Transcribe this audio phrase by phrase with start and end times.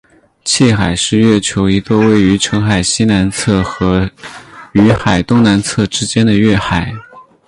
[0.43, 4.09] 汽海是月球一座位于澄海西南侧和
[4.71, 6.91] 雨海东南侧之间的月海。